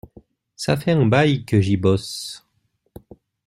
[0.55, 2.43] Ça fait un bail que j’y bosse.